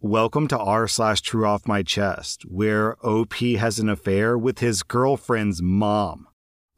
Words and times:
Welcome 0.00 0.46
to 0.48 0.58
r 0.58 0.86
slash 0.86 1.22
true 1.22 1.44
off 1.44 1.66
my 1.66 1.82
chest, 1.82 2.42
where 2.42 3.04
OP 3.04 3.34
has 3.34 3.80
an 3.80 3.88
affair 3.88 4.38
with 4.38 4.60
his 4.60 4.84
girlfriend's 4.84 5.60
mom. 5.60 6.28